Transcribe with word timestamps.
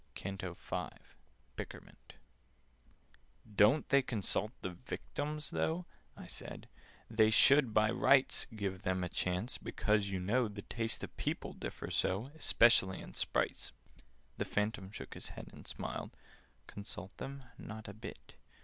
CANTO 0.15 0.55
V 0.55 0.97
Byckerment 1.55 2.15
"DON'T 3.55 3.87
they 3.89 4.01
consult 4.01 4.51
the 4.63 4.71
'Victims,' 4.71 5.51
though?" 5.51 5.85
I 6.17 6.25
said. 6.25 6.67
"They 7.07 7.29
should, 7.29 7.71
by 7.71 7.91
rights, 7.91 8.45
Give 8.45 8.81
them 8.81 9.03
a 9.03 9.09
chance—because, 9.09 10.09
you 10.09 10.19
know, 10.19 10.47
The 10.47 10.63
tastes 10.63 11.03
of 11.03 11.15
people 11.17 11.53
differ 11.53 11.91
so, 11.91 12.31
Especially 12.35 12.99
in 12.99 13.13
Sprites." 13.13 13.73
The 14.39 14.45
Phantom 14.45 14.89
shook 14.91 15.13
his 15.13 15.27
head 15.27 15.51
and 15.53 15.67
smiled. 15.67 16.17
"Consult 16.65 17.17
them? 17.17 17.43
Not 17.59 17.87
a 17.87 17.93
bit! 17.93 18.33